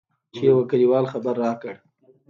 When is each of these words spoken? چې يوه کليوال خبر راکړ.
چې 0.33 0.41
يوه 0.49 0.63
کليوال 0.71 1.05
خبر 1.13 1.35
راکړ. 1.43 1.73